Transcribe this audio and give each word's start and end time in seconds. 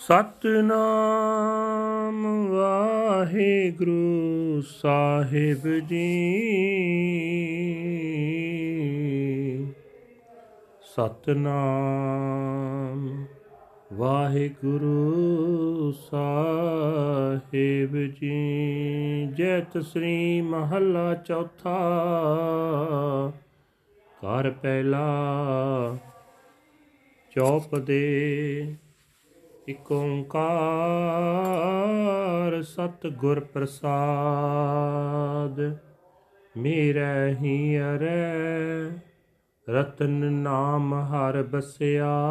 ਸਤਨਾਮ 0.00 2.48
ਵਾਹਿਗੁਰੂ 2.48 4.60
ਸਾਹਿਬ 4.60 5.86
ਜੀ। 5.86 6.02
ਸਤਨਾਮ 10.82 13.24
ਵਾਹਿਗੁਰੂ 13.92 15.92
ਸਾਹਿਬ 16.10 17.96
ਜੀ। 17.96 19.26
ਜੈਤ 19.26 19.78
ਸ੍ਰੀ 19.78 20.40
ਮਹੱਲਾ 20.40 21.14
ਚੌਥਾ। 21.14 21.78
ਘਰ 24.18 24.50
ਪਹਿਲਾ 24.50 25.96
ਚੌਪ 27.30 27.74
ਦੇ 27.74 28.74
ਇਕ 29.70 29.92
ਓੰਕਾਰ 29.92 32.62
ਸਤ 32.62 33.06
ਗੁਰ 33.06 33.40
ਪ੍ਰਸਾਦ, 33.40 35.78
ਮੇਰਾ 36.56 37.26
ਹੀ 37.26 37.80
ਅਰੈ, 37.80 38.90
ਰਤਨ 39.68 40.32
ਨਾਮ 40.32 40.94
ਹਰ 40.94 41.42
ਬਸਿਆ, 41.42 42.26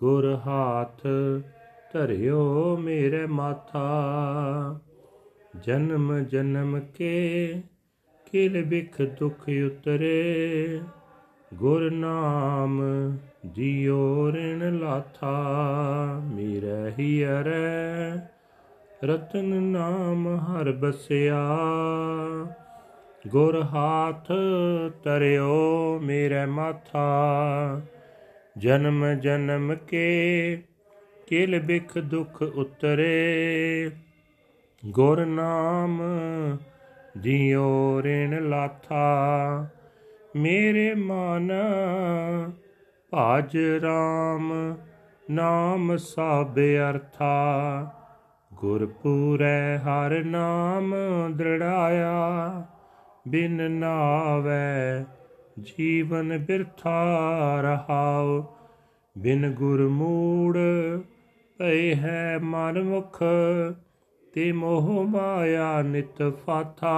ਗੁਰ 0.00 0.40
ਹਾਥ 0.46 1.06
ਧਰਿਓ 1.92 2.76
ਮੇਰੇ 2.76 3.26
ਮਾਥਾ। 3.26 4.80
ਜਨਮ 5.64 6.24
ਜਨਮ 6.24 6.80
ਕੇ 6.80 7.62
ਕਿਲ 8.32 8.64
ਬਿਖ 8.64 9.02
ਦੁਖ 9.02 9.50
ਉਤਰੇ, 9.66 10.80
ਗੁਰ 11.54 11.90
ਨਾਮ 11.90 12.82
ਜਿਉ 13.46 14.30
ਰਿਣ 14.30 14.78
ਲਾਥਾ 14.78 15.44
ਮੇਰਾ 16.24 16.92
ਹੀ 16.98 17.24
ਅਰੈ। 17.24 18.16
ਰਤਨ 19.04 19.44
ਨਾਮ 19.44 20.36
ਹਰ 20.36 20.72
ਬਸਿਆ। 20.72 21.46
ਗੁਰ 23.28 23.62
ਹਾਥ 23.62 24.32
ਤਰਿਓ 25.04 25.98
ਮੇਰੇ 26.02 26.46
ਮਾਥਾ। 26.46 27.06
ਜਨਮ 28.58 29.14
ਜਨਮ 29.14 29.74
ਕੇ 29.74 30.58
ਕਿਲ 31.26 31.60
ਬਿਖ 31.60 31.98
ਦੁਖ 31.98 32.42
ਉਤਰੇ। 32.42 33.90
ਗੁਰ 34.86 35.26
ਨਾਮ 35.26 36.02
ਜਿਉ 37.16 38.02
ਰਿਣ 38.02 38.48
ਲਾਥਾ, 38.48 39.66
ਮੇਰੇ 40.36 40.94
ਮਨ 40.94 41.52
ਭਜ 43.14 43.56
ਰਾਮ 43.56 44.76
ਨਾਮ 45.30 45.96
ਸਭ 45.96 46.48
ਅਰਥਾ। 46.90 47.30
ਗੁਰ 48.54 48.86
ਪੂਰੈ 48.86 49.78
ਹਰ 49.78 50.24
ਨਾਮ 50.24 50.94
ਦ੍ਰਿੜਾਇਆ। 51.36 52.64
ਬਿਨ 53.28 53.70
ਨਾਵੇ 53.70 55.04
ਜੀਵਨ 55.60 56.38
ਬਿਰਥਾ 56.38 57.04
ਰਹਾਉ। 57.60 58.44
ਬਿਨ 59.18 59.52
ਗੁਰ 59.52 59.88
ਮੂੜ 59.88 60.58
ਭਈ 61.58 61.94
ਹੈ 61.94 62.38
ਮਨ 62.42 62.82
ਮੁਖ, 62.82 63.22
ਤੇ 64.34 64.52
ਮੋਹ 64.52 65.04
ਮਾਇਆ 65.04 65.82
ਨਿਤ 65.82 66.32
ਫਾਥਾ। 66.46 66.96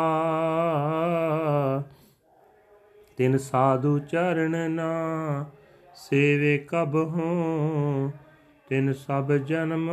ਤਿਨ 3.16 3.38
ਸਾਧੂ 3.38 3.98
ਚਰਨ 3.98 4.70
ਨਾ 4.70 5.44
ਸੇਵੇ 5.98 6.58
ਕਬ 6.58 6.94
ਹੂੰ, 6.96 8.10
ਤਿਨ 8.68 8.92
ਸਭ 8.92 9.32
ਜਨਮ 9.32 9.90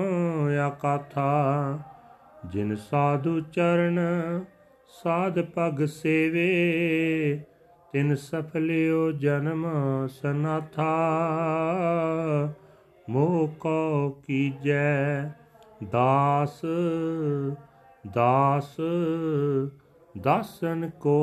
ਆਕਾਥਾ 0.65 1.79
ਜਿਨ 2.45 2.75
ਸਾਧੂ 2.75 3.39
ਚਰਨ, 3.39 3.99
ਸਾਧ 5.03 5.39
ਪਗ 5.41 5.85
ਸੇਵੇ, 5.85 6.45
ਤਿਨ 7.94 8.15
ਸਫਲਿਓ 8.15 9.11
ਜਨਮ 9.11 9.65
ਸਨਾਥਾ। 10.09 10.94
ਮੋਹ 13.09 13.47
ਕੋ 13.59 14.09
ਕੀਜੈ 14.27 15.23
ਦਾਸ 15.91 16.61
ਦਾਸ, 18.13 18.75
ਦਾਸਨ 20.21 20.89
ਕੋ 20.89 21.19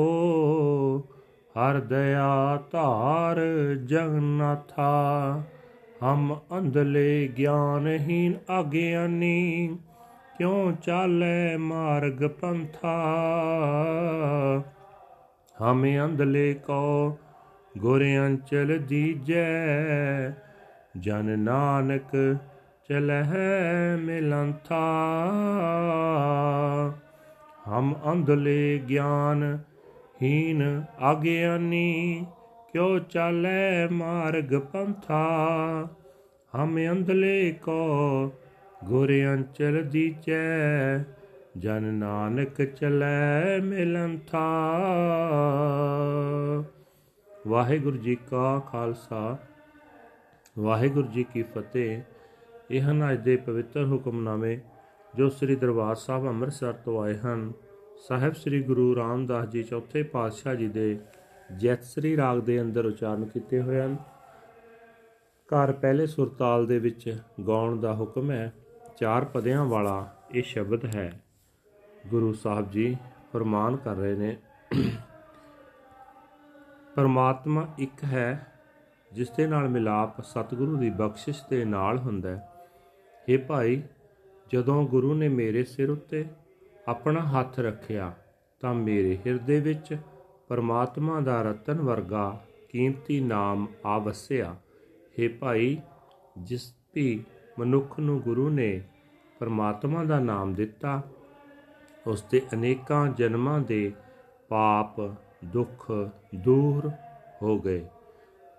ਹਰ 1.57 1.79
ਦਇਆ 1.79 2.59
ਧਾਰ 2.71 3.39
ਜਗਨਨਾਥਾ, 3.85 5.41
ਹਮ 6.03 6.39
ਅੰਧਲੇ 6.57 7.29
ਗਿਆਨਹੀਨ 7.37 8.37
ਅਗਿਆਨੀ, 8.59 9.77
ਕਿਉ 10.37 10.71
ਚਾਲੇ 10.71 11.57
ਮਾਰਗ 11.57 12.27
ਪੰਥਾ? 12.27 12.95
ਹਮੇ 15.63 15.99
ਅੰਧਲੇ 15.99 16.53
ਕੋ 16.53 17.17
ਗੁਰ 17.77 18.03
ਅੰਚਲ 18.03 18.77
ਦੀਜੈ, 18.77 19.45
ਜਨ 20.97 21.39
ਨਾਨਕ 21.39 22.37
ਚਲਹਿ 22.89 23.97
ਮਿਲੰਥਾ। 23.97 24.81
ਹਮ 27.69 27.95
ਅੰਧਲੇ 28.11 28.81
ਗਿਆਨ 28.89 29.59
ਹੀਨ 30.23 30.83
ਆਗਿਆਨੀ, 30.99 32.25
ਕਿਉ 32.73 32.99
ਚਾਲੇ 32.99 33.87
ਮਾਰਗ 33.91 34.53
ਪੰਥਾ? 34.59 35.25
ਹਮ 36.55 36.77
ਅੰਧਲੇ 36.91 37.51
ਕੋ 37.51 38.31
ਗੁਰ 38.83 39.09
ਅੰਚਲ 39.33 39.83
ਦੀਚੈ, 39.83 40.97
ਜਨ 41.57 41.83
ਨਾਨਕ 41.83 42.61
ਚਲੈ 42.61 43.59
ਮਿਲੰਥਾ। 43.59 44.47
ਵਾਹਿਗੁਰੂ 47.47 47.97
ਜੀ 47.97 48.15
ਕਾ 48.15 48.59
ਖਾਲਸਾ, 48.59 49.37
ਵਾਹਿਗੁਰੂ 50.59 51.07
ਜੀ 51.07 51.23
ਕੀ 51.23 51.43
ਫਤਿਹ। 51.43 52.01
ਇਹ 52.71 52.81
ਹਨ 52.81 53.11
ਅੱਜ 53.11 53.19
ਦੇ 53.19 53.35
ਪਵਿੱਤਰ 53.35 53.85
ਹੁਕਮਨਾਮੇ 53.85 54.57
ਜੋ 55.15 55.29
ਸ੍ਰੀ 55.29 55.55
ਦਰਬਾਰ 55.55 55.95
ਸਾਹਿਬ 55.95 56.27
ਅੰਮ੍ਰਿਤਸਰ 56.27 56.73
ਤੋਂ 56.73 57.03
ਆਏ 57.03 57.17
ਹਨ। 57.17 57.53
ਸਾਹਿਬ 58.07 58.33
ਸ੍ਰੀ 58.33 58.61
ਗੁਰੂ 58.63 58.95
ਰਾਮਦਾਸ 58.95 59.47
ਜੀ 59.49 59.63
ਚੌਥੇ 59.63 60.03
ਪਾਤਸ਼ਾਹ 60.03 60.55
ਜੀ 60.55 60.67
ਦੇ 60.67 60.99
ਜੈਤਸਰੀ 61.57 62.17
ਰਾਗ 62.17 62.39
ਦੇ 62.39 62.61
ਅੰਦਰ 62.61 62.85
ਉਚਾਰਨ 62.85 63.25
ਕੀਤੇ 63.25 63.61
ਹੋਏ 63.61 63.81
ਹਨ। 63.81 63.95
ਘਰ 65.49 65.71
ਪਹਿਲੇ 65.71 66.07
ਸੁਰਤਾਲ 66.07 66.65
ਦੇ 66.65 66.79
ਵਿੱਚ 66.79 67.17
ਗਾਉਣ 67.47 67.79
ਦਾ 67.79 67.95
ਹੁਕਮ 67.95 68.31
ਹੈ, 68.31 68.53
ਚਾਰ 68.97 69.25
ਪਦਿਆਂ 69.25 69.65
ਵਾਲਾ 69.65 70.15
ਇਹ 70.31 70.43
ਸ਼ਬਦ 70.43 70.85
ਹੈ। 70.85 71.21
ਗੁਰੂ 72.07 72.33
ਸਾਹਿਬ 72.33 72.71
ਜੀ 72.71 72.97
ਫਰਮਾਨ 73.33 73.75
ਕਰ 73.75 73.95
ਰਹੇ 73.95 74.15
ਨੇ, 74.15 74.37
ਪਰਮਾਤਮਾ 76.95 77.67
ਇੱਕ 77.79 78.03
ਹੈ, 78.03 78.53
ਜਿਸ 79.11 79.29
ਦੇ 79.29 79.47
ਨਾਲ 79.47 79.69
ਮਿਲਾਪ 79.69 80.21
ਸਤਿਗੁਰੂ 80.21 80.77
ਦੀ 80.77 80.89
ਬਖਸ਼ਿਸ਼ 80.89 81.43
ਦੇ 81.49 81.65
ਨਾਲ 81.65 81.97
ਹੁੰਦਾ 81.97 82.29
ਹੈ। 82.29 82.49
ਇਹ 83.29 83.39
ਭਾਈ, 83.39 83.81
ਜਦੋਂ 84.53 84.87
ਗੁਰੂ 84.87 85.13
ਨੇ 85.13 85.29
ਮੇਰੇ 85.29 85.63
ਸਿਰ 85.63 85.89
ਉੱਤੇ 85.89 86.25
ਆਪਣਾ 86.87 87.19
ਹੱਥ 87.19 87.59
ਰੱਖਿਆ 87.59 88.13
ਤਾਂ 88.59 88.73
ਮੇਰੇ 88.73 89.17
ਹਿਰਦੇ 89.17 89.59
ਵਿੱਚ 89.59 89.97
ਪਰਮਾਤਮਾ 90.47 91.19
ਦਾ 91.19 91.41
ਰਤਨ 91.41 91.81
ਵਰਗਾ 91.81 92.45
ਕੀਮਤੀ 92.69 93.19
ਨਾਮ 93.19 93.67
ਆ 93.85 93.97
ਵਸਿਆ। 93.97 94.55
हे 95.19 95.29
ਭਾਈ, 95.39 95.81
ਜਿਸ 96.37 96.75
ਵੀ 96.95 97.23
ਮਨੁੱਖ 97.59 97.99
ਨੂੰ 97.99 98.21
ਗੁਰੂ 98.21 98.49
ਨੇ 98.49 98.81
ਪਰਮਾਤਮਾ 99.39 100.03
ਦਾ 100.03 100.19
ਨਾਮ 100.19 100.53
ਦਿੱਤਾ, 100.53 101.01
ਉਸ 102.07 102.23
ਦੇ 102.31 102.41
ਅਨੇਕਾਂ 102.53 103.07
ਜਨਮਾਂ 103.07 103.59
ਦੇ 103.59 103.93
ਪਾਪ, 104.49 105.01
ਦੁੱਖ 105.45 105.91
ਦੂਰ 106.35 106.91
ਹੋ 107.41 107.59
ਗਏ। 107.59 107.85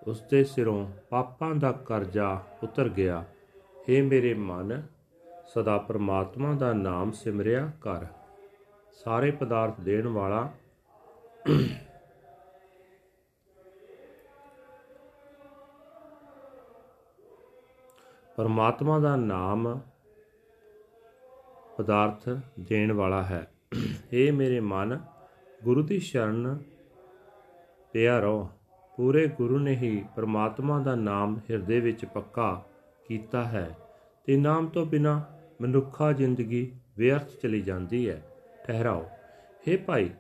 ਉਸ 0.07 0.23
ਦੇ 0.31 0.45
ਸਿਰੋਂ 0.45 0.89
ਪਾਪਾਂ 1.11 1.55
ਦਾ 1.55 1.73
ਕਰਜ਼ਾ 1.73 2.45
ਉਤਰ 2.63 2.89
ਗਿਆ। 2.89 3.25
हे 3.77 4.05
ਮੇਰੇ 4.05 4.35
ਮਨ 4.35 4.83
ਸਦਾ 5.47 5.79
ਪਰਮਾਤਮਾ 5.79 6.55
ਦਾ 6.55 6.73
ਨਾਮ 6.73 7.13
ਸਿਮਰਿਆ 7.13 7.71
ਕਰ। 7.81 8.07
ਸਾਰੇ 8.93 9.31
ਪਦਾਰਥ 9.31 9.81
ਦੇਣ 9.81 10.09
ਵਾਲਾ 10.09 10.53
ਪਰਮਾਤਮਾ 18.37 18.99
ਦਾ 18.99 19.17
ਨਾਮ 19.17 19.81
ਪਦਾਰਥ 21.77 22.29
ਦੇਣ 22.61 22.93
ਵਾਲਾ 22.93 23.23
ਹੈ। 23.23 23.53
ਏ 24.13 24.31
ਮੇਰੇ 24.31 24.61
ਮਨ, 24.61 25.01
ਗੁਰੂ 25.65 25.83
ਦੀ 25.83 25.99
ਸ਼ਰਨ 25.99 26.59
ਪਿਆ 27.93 28.19
ਰਹੋ। 28.19 28.51
ਪੂਰੇ 28.97 29.27
ਗੁਰੂ 29.27 29.59
ਨੇ 29.59 29.73
ਹੀ 29.73 30.05
ਪਰਮਾਤਮਾ 30.17 30.81
ਦਾ 30.81 30.95
ਨਾਮ 30.95 31.41
ਹਿਰਦੇ 31.51 31.81
ਵਿੱਚ 31.81 32.05
ਪੱਕਾ 32.05 32.65
ਕੀਤਾ 33.09 33.45
ਹੈ। 33.45 33.77
ਤੇ 34.25 34.37
ਨਾਮ 34.37 34.67
ਤੋਂ 34.67 34.87
ਬਿਨਾ 34.87 35.23
ਮਨੁੱਖਾ 35.63 36.13
ਜ਼ਿੰਦਗੀ 36.13 36.73
ਵਿਅਰਥ 36.97 37.29
ਚਲੀ 37.43 37.61
ਜਾਂਦੀ 37.61 38.09
ਹੈ। 38.11 38.23
ਠਹਿਰਾਓ। 38.67 39.07
हे 39.69 39.79
ਭਾਈ, 39.87 40.11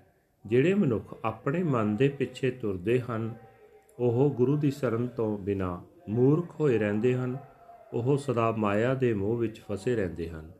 ਜਿਹੜੇ 0.46 0.75
ਮਨੁੱਖ 0.75 1.19
ਆਪਣੇ 1.25 1.62
ਮਨ 1.62 1.96
ਦੇ 1.96 2.08
ਪਿੱਛੇ 2.08 2.50
ਤੁਰਦੇ 2.50 3.00
ਹਨ, 3.00 3.34
ਉਹ 3.98 4.31
ਗੁਰੂ 4.31 4.56
ਦੀ 4.56 4.70
ਸ਼ਰਨ 4.70 5.06
ਤੋਂ 5.06 5.38
ਬਿਨਾ 5.38 5.82
ਮੂਰਖ 6.08 6.60
ਹੋਏ 6.60 6.78
ਰਹਿੰਦੇ 6.78 7.14
ਹਨ, 7.14 7.38
ਉਹ 7.92 8.16
ਸਦਾ 8.16 8.52
ਮਾਇਆ 8.52 8.94
ਦੇ 8.94 9.14
ਮੋਹ 9.14 9.36
ਵਿੱਚ 9.36 9.60
ਫਸੇ 9.60 9.96
ਰਹਿੰਦੇ 9.96 10.31
ਹਨ। 10.31 10.52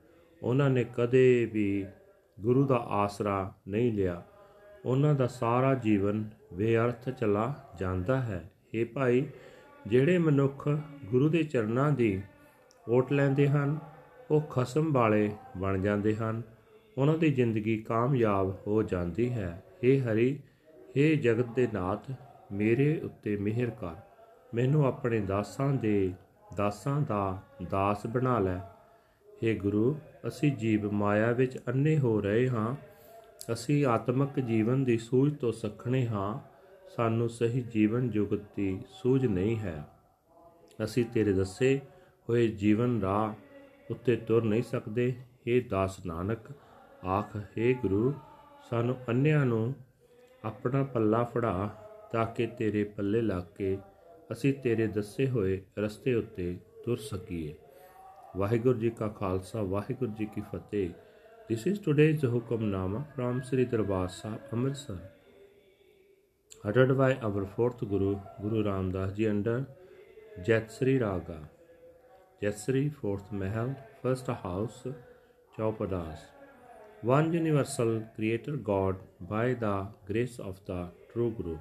ਉਹਨਾਂ 0.43 0.71
ਨੇ 0.71 0.85
ਕਦੇ 0.97 1.51
ਵੀ 1.53 1.87
ਗੁਰੂ 2.41 2.67
ਦਾ 2.67 2.77
ਆਸਰਾ 2.77 3.55
ਨਹੀਂ 3.69 3.93
ਲਿਆ। 3.93 4.23
ਉਹਨਾਂ 4.85 5.15
ਦਾ 5.15 5.27
ਸਾਰਾ 5.27 5.75
ਜੀਵਨ 5.75 6.31
ਬੇਅਰਥ 6.53 7.11
ਚਲਾ 7.11 7.55
ਜਾਂਦਾ 7.79 8.21
ਹੈ। 8.21 8.51
हे 8.61 8.89
ਭਾਈ, 8.95 9.27
ਜਿਹੜੇ 9.87 10.19
ਮਨੁੱਖ 10.19 10.69
ਗੁਰੂ 11.05 11.29
ਦੇ 11.29 11.43
ਚਰਨਾਂ 11.43 11.93
ਦੀ 11.93 12.23
ਓਟ 12.89 13.13
ਲੈਂਦੇ 13.13 13.49
ਹਨ 13.49 13.79
ਉਹ 14.32 14.42
ਖਸਮ 14.52 14.92
ਵਾਲੇ 14.92 15.30
ਬਣ 15.58 15.82
ਜਾਂਦੇ 15.82 16.16
ਹਨ 16.16 16.42
ਉਹਨਾਂ 16.98 17.18
ਦੀ 17.18 17.30
ਜ਼ਿੰਦਗੀ 17.32 17.78
ਕਾਮਯਾਬ 17.78 18.56
ਹੋ 18.68 18.82
ਜਾਂਦੀ 18.84 19.30
ਹੈ 19.34 19.52
हे 19.84 20.00
ਹਰੀ 20.02 20.32
हे 20.98 21.16
ਜਗਤ 21.22 21.54
ਦੇ 21.56 21.68
ਨਾਥ 21.74 22.12
ਮੇਰੇ 22.52 23.00
ਉੱਤੇ 23.00 23.36
ਮਿਹਰ 23.38 23.70
ਕਰ 23.70 23.96
ਮੈਨੂੰ 24.54 24.86
ਆਪਣੇ 24.86 25.20
ਦਾਸਾਂ 25.20 25.72
ਦੇ 25.74 26.14
ਦਾਸਾਂ 26.56 27.00
ਦਾ 27.02 27.42
ਦਾਸ 27.72 28.06
ਬਣਾ 28.08 28.38
ਲੈ 28.40 28.60
हे 29.26 29.56
ਗੁਰੂ 29.58 29.96
ਅਸੀਂ 30.28 30.52
ਜੀਵ 30.58 30.92
ਮਾਇਆ 30.92 31.32
ਵਿੱਚ 31.32 31.58
ਅੰਨੇ 31.68 31.98
ਹੋ 31.98 32.20
ਰਹੇ 32.22 32.48
ਹਾਂ 32.50 32.76
ਅਸੀਂ 33.54 33.86
ਆਤਮਿਕ 33.86 34.40
ਜੀਵਨ 34.40 34.84
ਦੀ 34.84 34.98
ਸੂਝ 34.98 35.34
ਤੋਂ 35.36 35.52
ਸਖਣੇ 35.52 36.06
ਹਾਂ 36.08 36.40
ਸਾਨੂੰ 36.96 37.30
ਸਹੀ 37.30 37.62
ਜੀਵਨ 37.74 38.10
ਜੁਗਤ 38.10 38.42
ਦੀ 38.56 38.80
ਸੂਝ 38.92 39.26
ਨਹੀਂ 39.26 39.58
ਹੈ 39.58 39.84
ਅਸੀਂ 40.84 41.06
ਤੇਰੇ 41.06 41.34
ਦੱਸੇ 41.34 41.80
ਹੋਏ 42.30 42.48
ਜੀਵਨ 42.56 43.00
ਰਾਹ 43.02 43.34
ਉੱਤੇ 43.91 44.17
ਤੁਰ 44.17 44.45
ਨਹੀਂ 44.45 44.63
ਸਕਦੇ 44.63 45.15
हे 45.47 45.63
ਦਾਸ 45.71 46.07
ਨਾਨਕ 46.07 46.51
ਆਖ 47.07 47.37
हे 47.37 47.75
ਗੁਰੂ 47.83 48.13
ਸਾਨੂੰ 48.71 48.97
ਅੰਨਿਆਂ 49.09 49.47
ਨੂੰ 49.47 49.75
ਆਪਣਾ 50.45 50.83
ਪੱਲਾ 50.83 51.25
ਫੜਾ 51.25 51.71
ਤਾਂ 52.13 52.27
ਕਿ 52.27 52.47
ਤੇਰੇ 52.47 52.85
ਪੱਲੇ 52.85 53.21
ਲੱਗ 53.23 53.43
ਕੇ 53.57 53.77
ਅਸੀਂ 54.33 54.53
ਤੇਰੇ 54.55 54.87
ਦੱਸੇ 54.87 55.29
ਹੋਏ 55.29 55.61
ਰਸਤੇ 55.79 56.15
ਉੱਤੇ 56.15 56.57
ਤੁਰ 56.85 56.99
ਸਕੀਏ 56.99 57.55
ਵਾਹਿਗੁਰੂ 58.37 58.79
ਜੀ 58.79 58.91
ਕਾ 58.91 59.09
ਖਾਲਸਾ 59.09 59.63
ਵਾਹਿਗੁਰੂ 59.63 60.13
ਜੀ 60.13 60.27
ਕੀ 60.27 60.43
ਫਤਿਹ 60.53 60.91
this 61.49 61.67
is 61.67 61.81
today's 61.81 62.25
hukamnama 62.25 63.05
from 63.17 63.43
Sri 63.43 63.65
Darbar 63.65 64.09
Sahib 64.09 64.39
Amritsar 64.53 64.97
uttered 66.65 66.93
by 66.97 67.09
our 67.21 67.43
fourth 67.57 67.83
guru 67.89 68.11
guru 68.43 68.61
ramdas 68.65 69.11
ji 69.15 69.27
under 69.29 69.57
jatsri 70.47 70.95
raga 70.99 71.37
Jatsri, 72.45 72.93
fourth 72.95 73.29
Mahal, 73.33 73.75
first 74.03 74.27
house, 74.27 74.81
Chaupadas. 75.57 76.19
One 77.01 77.33
universal 77.33 77.93
creator 78.15 78.57
God 78.57 78.97
by 79.19 79.55
the 79.55 79.87
grace 80.09 80.39
of 80.39 80.59
the 80.67 80.81
true 81.11 81.31
Guru. 81.39 81.57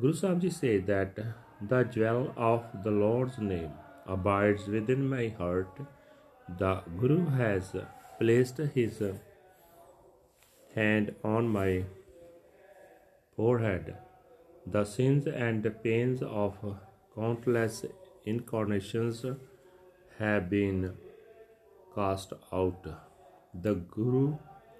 Guru 0.00 0.14
Sahib 0.14 0.50
say 0.60 0.78
that 0.92 1.20
the 1.72 1.82
jewel 1.96 2.32
of 2.38 2.64
the 2.84 2.94
Lord's 3.02 3.38
name 3.38 3.72
abides 4.06 4.66
within 4.66 5.06
my 5.10 5.28
heart. 5.42 5.84
The 6.58 6.72
Guru 6.98 7.20
has 7.42 7.70
placed 8.18 8.64
his 8.80 9.04
hand 10.74 11.14
on 11.22 11.54
my 11.60 11.84
forehead. 13.36 13.94
The 14.66 14.86
sins 14.96 15.26
and 15.26 15.72
pains 15.84 16.22
of 16.22 16.60
countless 17.14 17.84
incarnations 18.24 19.26
have 20.22 20.48
been 20.50 20.80
cast 21.94 22.32
out. 22.60 22.86
The 23.66 23.74
Guru 23.94 24.24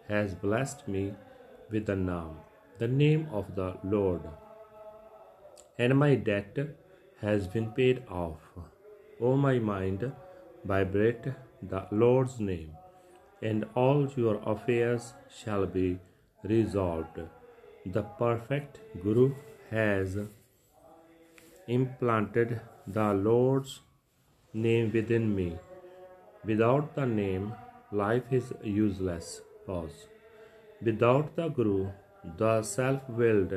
has 0.08 0.34
blessed 0.34 0.86
me 0.96 1.04
with 1.70 1.86
the 1.86 1.96
name, 1.96 2.36
the 2.82 2.88
name 2.88 3.26
of 3.40 3.54
the 3.60 3.70
Lord, 3.94 4.22
and 5.78 5.98
my 6.04 6.12
debt 6.30 6.62
has 7.24 7.46
been 7.56 7.72
paid 7.80 8.04
off. 8.22 8.44
O 9.20 9.36
my 9.48 9.58
mind, 9.72 10.06
vibrate 10.72 11.28
the 11.74 11.82
Lord's 12.04 12.38
name 12.52 12.72
and 13.50 13.64
all 13.74 14.08
your 14.16 14.36
affairs 14.54 15.14
shall 15.38 15.66
be 15.66 15.98
resolved. 16.44 17.18
The 17.84 18.02
perfect 18.02 18.80
Guru 19.02 19.34
has 19.70 20.18
implanted 21.66 22.60
the 22.86 23.08
Lord's 23.12 23.80
name 24.54 24.90
within 24.92 25.34
me. 25.34 25.58
Without 26.44 26.94
the 26.94 27.06
name, 27.06 27.54
life 27.90 28.32
is 28.32 28.52
useless. 28.62 29.40
Pause. 29.66 30.06
Without 30.82 31.36
the 31.36 31.48
Guru, 31.48 31.90
the 32.36 32.62
self 32.62 33.08
willed 33.08 33.54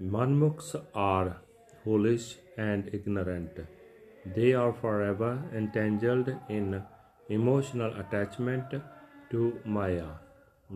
manmukhs 0.00 0.74
are 0.94 1.36
foolish 1.82 2.36
and 2.56 2.88
ignorant. 2.92 3.58
They 4.34 4.54
are 4.54 4.72
forever 4.72 5.42
entangled 5.54 6.30
in 6.48 6.82
emotional 7.28 7.92
attachment 8.00 8.74
to 9.30 9.60
Maya. 9.64 10.08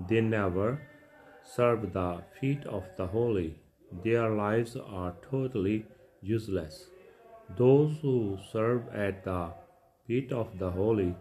They 0.09 0.20
never 0.20 0.81
serve 1.43 1.93
the 1.93 2.23
feet 2.38 2.65
of 2.67 2.85
the 2.97 3.06
holy. 3.06 3.59
Their 4.05 4.31
lives 4.31 4.76
are 4.76 5.15
totally 5.31 5.87
useless. 6.20 6.88
Those 7.56 7.97
who 8.03 8.39
serve 8.53 8.83
at 8.95 9.25
the 9.25 9.53
feet 10.06 10.33
of 10.33 10.59
the 10.59 10.71
holy, 10.71 11.15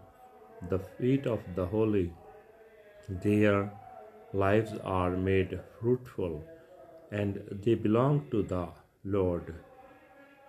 the 0.68 0.78
feet 0.78 1.26
of 1.26 1.40
the 1.54 1.66
holy, 1.66 2.12
their 3.08 3.72
lives 4.32 4.72
are 4.84 5.16
made 5.16 5.58
fruitful 5.80 6.44
and 7.10 7.42
they 7.50 7.74
belong 7.74 8.26
to 8.30 8.42
the 8.42 8.68
Lord. 9.04 9.54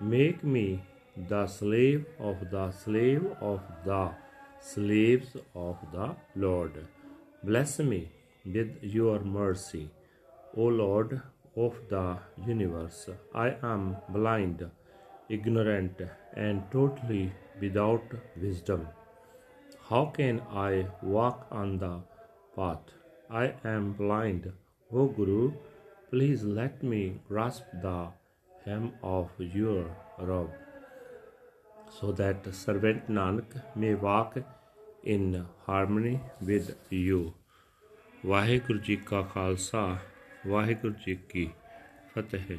Make 0.02 0.44
me 0.44 0.82
the 1.28 1.48
slave 1.48 2.06
of 2.20 2.50
the 2.52 2.72
slave 2.72 3.26
of 3.42 3.62
the 3.86 4.12
slaves 4.60 5.36
of 5.56 5.78
the 5.94 6.16
Lord. 6.36 6.86
Bless 7.44 7.80
me 7.80 8.12
with 8.46 8.78
your 8.82 9.20
mercy, 9.20 9.90
O 10.58 10.64
Lord 10.64 11.22
of 11.56 11.76
the 11.90 12.18
universe. 12.46 13.10
I 13.34 13.56
am 13.64 13.98
blind, 14.10 14.70
ignorant, 15.29 16.01
and 16.35 16.63
totally 16.73 17.33
without 17.61 18.15
wisdom. 18.41 18.89
How 19.89 20.07
can 20.07 20.41
I 20.51 20.87
walk 21.03 21.47
on 21.51 21.79
the 21.79 21.95
path? 22.57 22.93
I 23.31 23.55
am 23.65 23.93
blind. 23.93 24.53
O 24.93 25.07
Guru, 25.07 25.53
please 26.11 26.45
let 26.45 26.83
me 26.83 27.21
grasp 27.29 27.65
the 27.83 28.09
hem 28.65 28.93
of 29.03 29.31
your 29.39 29.85
robe 30.19 30.53
so 31.91 32.13
that 32.13 32.47
servant 32.55 33.09
Nanak 33.09 33.57
may 33.77 33.95
walk 33.95 34.39
in 35.05 35.47
harmony 35.67 36.21
with 36.41 36.71
you. 36.91 37.33
Waheguru 38.27 38.79
ji 38.79 38.97
ਕਾ 38.97 39.21
ਖਾਲਸਾ 39.23 39.99
ਵਾਹਿਗੁਰੂ 40.47 40.95
ਜੀ 41.07 41.15
ਕੀ 41.29 41.49
ਫਤਿਹ 42.15 42.57